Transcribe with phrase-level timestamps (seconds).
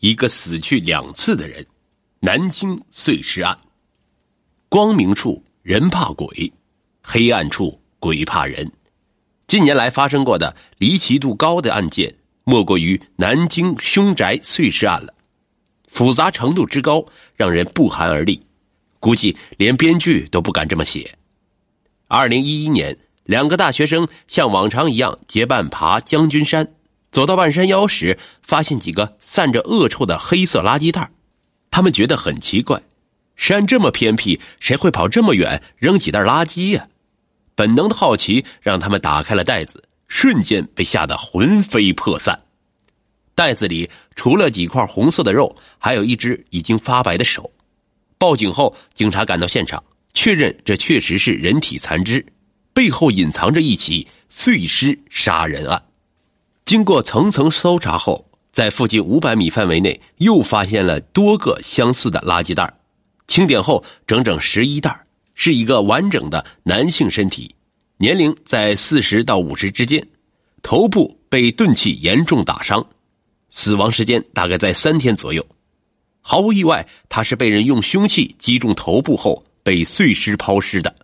[0.00, 1.64] 一个死去两次的人。
[2.22, 3.58] 南京碎尸案。
[4.68, 6.52] 光明处人怕鬼，
[7.02, 8.70] 黑暗处鬼怕人。
[9.46, 15.14] 近年来发生过的离奇度高的案件，莫过于南京凶宅碎尸案了。
[15.88, 17.04] 复杂程度之高，
[17.34, 18.40] 让人不寒而栗。
[18.98, 21.16] 估计连编剧都不敢这么写。
[22.06, 26.74] 二零一一年，两个大学生像往常一样结伴爬将军山，
[27.10, 31.10] 走到半山腰时，发现几个散着恶臭的黑色垃圾袋。
[31.70, 32.82] 他们觉得很奇怪，
[33.36, 36.88] 山这么偏僻，谁会跑这么远扔几袋垃圾呀？
[37.54, 42.40] 本能的好奇让他们打开了袋子，瞬间被吓得魂飞魄散。
[43.34, 47.50] 袋子里除了几块红色的肉，还有一只已经发白的手。
[48.18, 49.82] 报警后，警察赶到现场，
[50.14, 52.24] 确认这确实是人体残肢，
[52.72, 55.82] 背后隐藏着一起碎尸杀人案。
[56.70, 58.30] 经过层层搜查后。
[58.52, 62.72] 在附近五百米范围内，又发现了多个相似的垃圾袋
[63.26, 67.52] 清点后，整整十一袋是一个完整的男性身体，
[67.96, 70.06] 年龄在四十到五十之间，
[70.62, 72.86] 头部被钝器严重打伤，
[73.50, 75.44] 死亡时间大概在三天左右。
[76.20, 80.94] 毫无意外，他是被人用凶器击中头部后被碎尸抛尸的。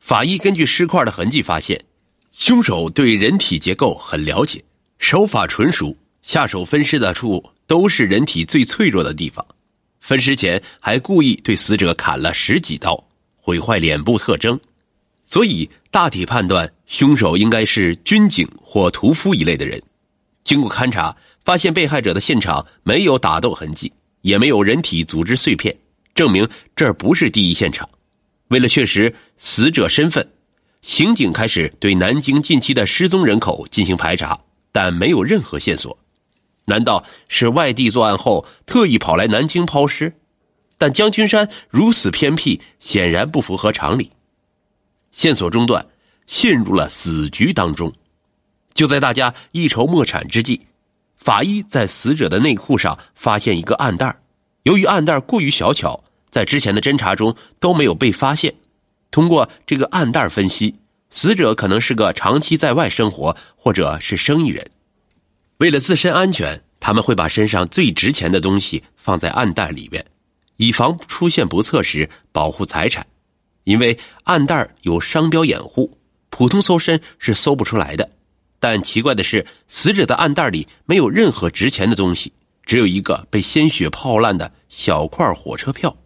[0.00, 1.84] 法医根据尸块的痕迹发现，
[2.32, 4.62] 凶手对人体结构很了解，
[4.98, 5.96] 手法纯熟。
[6.22, 9.46] 下手分尸的处都是人体最脆弱的地方，
[10.00, 13.00] 分尸前还故意对死者砍了十几刀，
[13.36, 14.58] 毁坏脸部特征，
[15.22, 19.80] 所以大体判断凶手应该是军警或屠夫一类的人。
[20.42, 25.76] 经过勘查，发现被害者的现场没有打斗痕迹，也没有人体组织碎片，
[26.12, 27.88] 证明这儿不是第一现场。
[28.48, 30.28] 为了确实死者身份，
[30.82, 34.36] 刑警开始对南京近期的失踪人口进行排查，
[34.76, 35.96] 但没有任何线索。
[36.66, 40.12] 难道是外地作案后特意跑来南京抛尸？
[40.76, 44.10] 但将军山如此偏僻，显然不符合常理。
[45.12, 45.86] 线索中断，
[46.26, 47.90] 陷入了死局当中。
[48.74, 50.60] 就在大家一筹莫展之际，
[51.16, 54.14] 法医在死者的内裤上发现一个暗袋。
[54.64, 58.54] 由于暗袋过于小巧，在之前的侦查中都没有被发现。
[59.10, 60.74] 通过这个暗袋分析，
[61.10, 64.64] 死者可能是个长期在外生活，或者是生意人。
[65.58, 70.04] 为了自身安全，他们会把身上最值钱的东西放在暗袋里边，
[70.56, 73.06] 以防出现不测时保护财产。
[73.64, 75.98] 因为暗袋有商标掩护，
[76.30, 78.08] 普通搜身是搜不出来的。
[78.60, 82.32] 但奇怪的是，死者的暗袋里没有任何值钱的东西，
[82.64, 85.96] 只有一个被鲜血泡烂的小块火车票。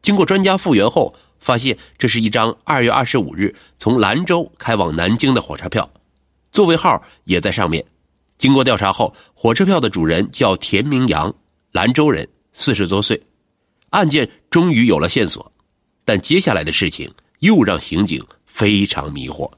[0.00, 5.90] 经过专家复原后，发现这是一张二月二十五日从兰州开往南京的火车票，
[6.52, 7.84] 座位号也在上面。
[8.38, 11.34] 经过调查后，火车票的主人叫田明阳，
[11.72, 13.20] 兰州人，四十多岁。
[13.90, 15.52] 案件终于有了线索，
[16.04, 19.50] 但接下来的事情又让刑警非常迷惑。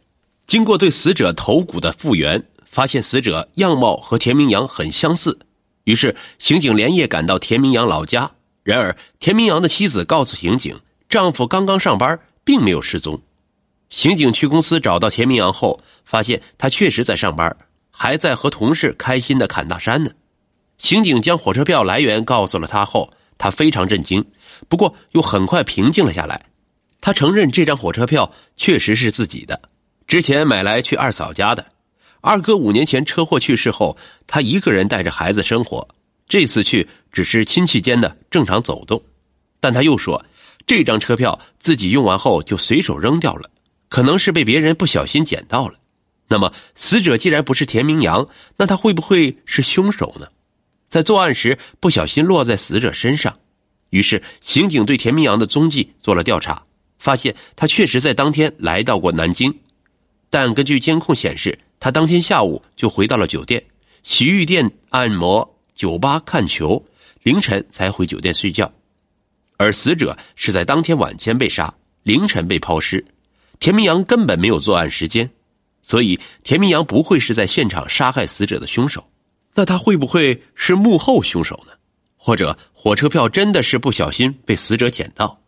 [0.46, 5.38] 经过对死者头骨的复原，发现死者样貌和田明阳很相似，
[5.84, 8.30] 于是刑警连夜赶到田明阳老家。
[8.62, 10.74] 然而，田明阳的妻子告诉刑警，
[11.14, 13.22] 丈夫刚刚上班，并没有失踪。
[13.88, 17.56] 刑警去公司找到田明阳后，发现他确实在上班。
[17.92, 20.10] 还在和同事开心的侃大山呢。
[20.76, 24.24] 刑警将火车票来源告诉了他后，他非常震惊，
[24.68, 26.46] 不过又很快平静了下来。
[27.00, 29.60] 他承认这张火车票确实是自己的，
[30.08, 31.64] 之前买来去二嫂家的。
[32.22, 33.96] 二哥五年前车祸去世后，
[34.26, 35.86] 他一个人带着孩子生活，
[36.26, 39.00] 这次去只是亲戚间的正常走动。
[39.60, 40.22] 但他又说，
[40.66, 43.50] 这张车票自己用完后就随手扔掉了，
[43.88, 45.74] 可能是被别人不小心捡到了。
[46.26, 48.26] 那么，死者既然不是田明阳，
[48.56, 50.26] 那他会不会是凶手呢？
[50.88, 53.38] 在作案时不小心落在死者身上，
[53.90, 56.62] 于是刑警对田明阳的踪迹做了调查，
[56.98, 59.54] 发现他确实在当天来到过南京，
[60.30, 63.62] 但根据监控显示，他当天下午就回到了酒店、
[64.02, 66.82] 洗浴店、按摩、酒吧看球，
[67.22, 68.72] 凌晨才回酒店睡觉。
[69.56, 71.72] 而死者是在当天晚间被杀，
[72.02, 73.04] 凌晨被抛尸，
[73.60, 75.28] 田明阳根本没有作案时间。
[75.80, 79.06] 所以，田明阳不会是在现场杀害死者的凶手，
[79.54, 81.72] 那他会不会是幕后凶手呢？
[82.16, 85.38] 或者火车票真的是不小心被死者捡到？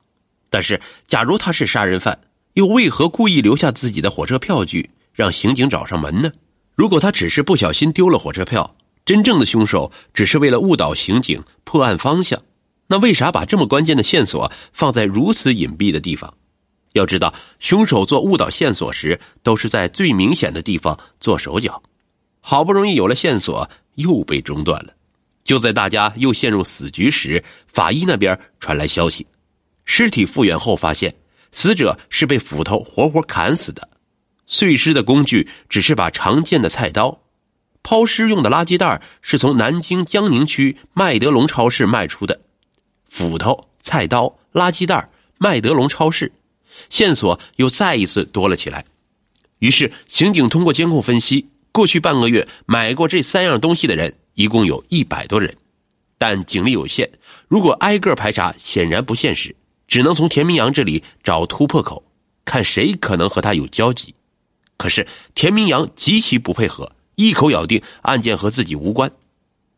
[0.50, 2.18] 但是，假如他是杀人犯，
[2.52, 6.30] 又为何故意留下自己的火车票据，让刑警找上门呢？
[6.74, 8.76] 如果他只是不小心丢了火车票，
[9.06, 12.38] 真正的凶手只是为了误导刑警破案方向，
[12.88, 16.32] 那为啥把这么关键的线索放在如此隐蔽的地方？
[16.92, 21.82] 要知道，凶手做误导线索时，都是在最明显的地方做手脚。
[22.40, 24.92] 好不容易有了线索，又被中断了。
[25.44, 29.26] 就在大家又陷入死局时，法医那边传来消息，
[29.84, 31.14] 尸体复原后发现，
[31.52, 33.88] 死者是被斧头活活砍死的，
[34.46, 37.20] 碎尸的工具只是把常见的菜刀，
[37.82, 42.40] 抛尸用的垃圾袋是从南京江宁区麦德龙超市卖出的，
[43.16, 45.08] 斧头、菜刀、垃圾袋，
[45.38, 46.30] 麦德龙超市，
[46.90, 48.84] 线索又再一次多了起来。
[49.60, 54.14] 于是，刑警通过监控分析，过去半个月买过这三样东西的人。
[54.34, 55.56] 一共有一百多人，
[56.18, 57.10] 但警力有限，
[57.48, 59.56] 如果挨个排查显然不现实，
[59.88, 62.04] 只能从田明阳这里找突破口，
[62.44, 64.14] 看谁可能和他有交集。
[64.76, 69.10] 可是田明阳极其不配合，一口咬定案件和自己无关。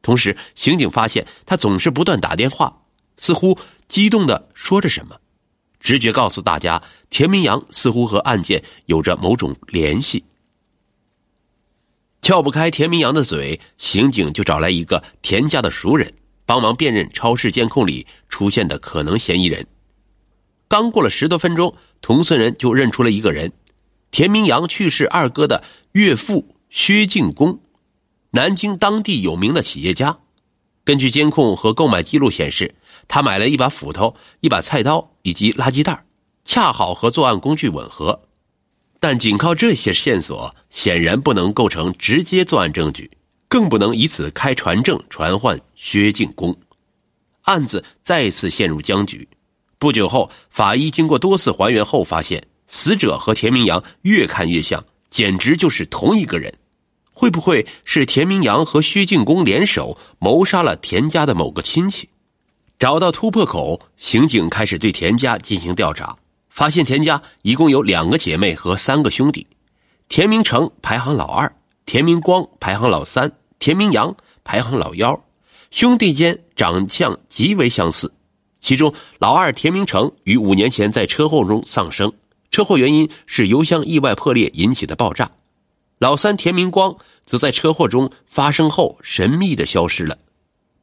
[0.02, 2.77] 同时，刑警发现他总是不断打电话，
[3.19, 5.20] 似乎激动的说着什么。
[5.79, 10.25] 直觉告诉大家，田明阳似乎和案件有着某种联系。
[12.20, 16.12] 撬不开田明阳的嘴，刑警就找来一个田家的熟人，
[16.44, 19.64] 帮忙辨认超市监控里出现的可能嫌疑人。
[20.67, 23.53] 刚过了十多分钟，同村人就认出了一个人：
[24.11, 25.62] 田明阳去世二哥的
[25.93, 27.61] 岳父薛敬公，
[28.32, 30.19] 南京当地有名的企业家。
[30.85, 32.75] 根据监控和购买记录显示，
[33.08, 36.05] 他买了一把斧头、一把菜刀以及垃圾袋，
[36.44, 38.20] 恰好和作案工具吻合。
[39.00, 43.10] 但仅靠这些线索，显然不能构成直接作案证据，
[43.49, 46.55] 更不能以此开传证传唤薛敬公，
[47.43, 49.26] 案子再次陷入僵局。
[49.78, 56.52] 不久后，法医经过多次还原后发现，死者和田明阳越看越像，简直就是同一个人。
[57.12, 62.08] 会不会是田明阳和薛敬公联手谋杀了田家的某个亲戚？
[62.78, 66.16] 找到突破口，刑警开始对田家进行调查。
[66.48, 69.44] 发现田家一共有两个姐妹和三个兄弟，
[70.08, 71.52] 田明成排行老二，
[71.86, 74.14] 田明光排行老三，田明阳
[74.44, 75.20] 排行老幺。
[75.72, 78.12] 兄弟间长相极为相似，
[78.60, 82.12] 其中老二田明成于五年前在车祸中丧生，
[82.52, 85.28] 车祸原因是油箱意外破裂引起的爆炸。
[85.98, 86.96] 老三田明光
[87.26, 90.16] 则在车祸中发生后神秘的消失了。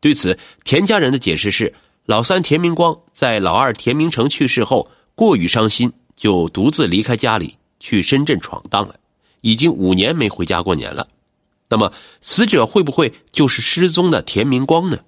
[0.02, 1.74] 对此，田家人的解释是：
[2.06, 4.90] 老三田明光在老二田明成去世后。
[5.18, 9.00] 过于伤心，就独自离开家里去深圳闯荡了，
[9.40, 11.08] 已经五年没回家过年了。
[11.70, 15.00] 那么，死者会不会就是失踪的田明光呢？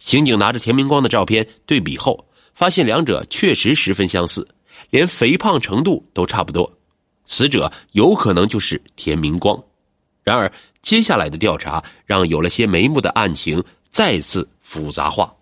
[0.00, 4.48] 刑警拿着田明光的照片对比后，发现两者确实十分相似，
[4.90, 6.68] 连肥胖程度都差不多。
[7.24, 9.62] 死者有可能就是田明光。
[10.24, 10.52] 然而，
[10.82, 15.32] 接下来的调查让有了些眉目的案情再次复杂化。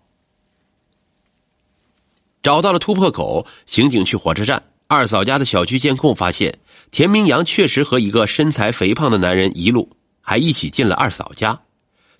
[2.43, 6.57] 找到了突破口，刑警去火车站二嫂家的小区监控，发现
[6.91, 9.89] 田明阳确实和一个身材肥胖的男人一路，
[10.21, 11.59] 还一起进了二嫂家。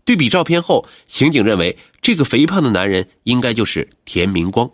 [0.03, 4.69] 对比照片后，刑警认为这个肥胖的男人应该就是田明光。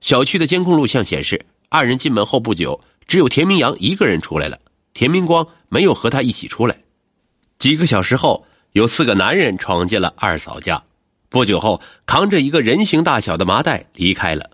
[0.00, 4.58] 小区的监控录像显示，二人进门后不久，只有田明阳一个人出来了，
[4.94, 6.76] 田明光没有和他一起出来。
[7.58, 10.82] 几个小时后，有四个男人闯进了二嫂家，
[11.28, 14.50] 不久后扛着一个人形大小的麻袋离开了。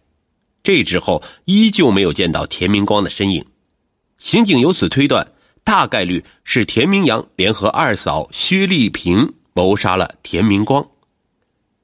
[0.68, 3.42] 这之后依旧没有见到田明光的身影，
[4.18, 5.26] 刑警由此推断，
[5.64, 10.86] 大概率是田明阳联合二嫂薛丽萍谋杀了田明光。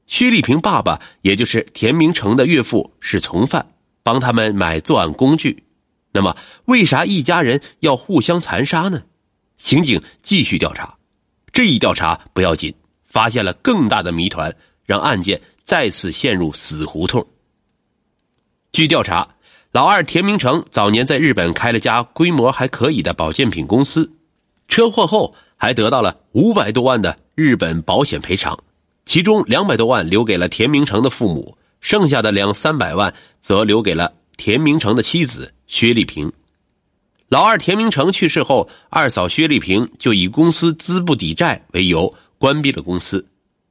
[0.07, 3.67] 薛丽萍爸爸，也就是田明成的岳父是从犯，
[4.03, 5.65] 帮他们买作案工具。
[6.13, 9.03] 那么，为啥一家人要互相残杀呢？
[9.57, 10.95] 刑警继续调查，
[11.55, 12.75] 这一调查不要紧，
[13.07, 14.55] 发现了更大的谜团，
[14.85, 17.27] 让案件再次陷入死胡同。
[18.75, 19.29] 据调查，
[19.71, 24.11] 老二田明成早年在日本开了家规模还可以的保健品公司，
[24.67, 28.59] 车祸后还得到了五百多万的日本保险赔偿，
[29.07, 36.33] 其中两百多万留给了田明成的父母，剩下的两三百万则留给了田明成的妻子薛丽萍。
[37.29, 43.25] 老二田明成去世后，二嫂薛丽萍就以公司资不抵债为由关闭了公司，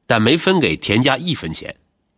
[0.08, 1.76] 但没分给田家一分钱。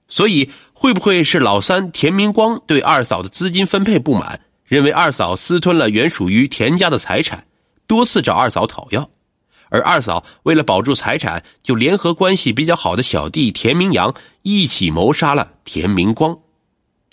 [0.08, 7.48] 所以，会不会是老三田明光对二嫂的资金分配不满，认为二嫂私吞了原属于田家的财产，
[7.88, 9.10] 多次找二嫂讨要，
[9.70, 16.38] 而二嫂为了保住财产，就联合关系比较好的小弟田明阳一起谋杀了田明光。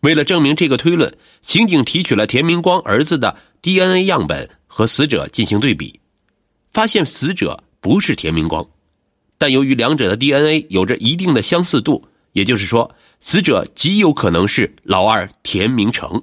[0.02, 6.00] 为了证明这个推论，刑警提取了田明光儿子的 DNA 样本和死者进行对比，
[6.72, 8.66] 发现死者不是田明光，
[9.38, 12.08] 但由于两者的 DNA 有着一定的相似度。
[12.32, 16.22] 也就是说，死者极有可能是老二田明成。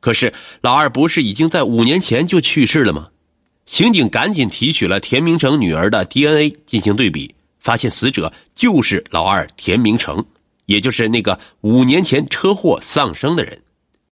[0.00, 3.08] 可是，老二不是已经在五年前就去世了吗？
[3.66, 10.24] 刑警赶紧提取了田明成女儿的 DNA 进行对比，发现死者就是老二田明成，
[10.66, 13.60] 也就是那个五年前车祸丧生的人。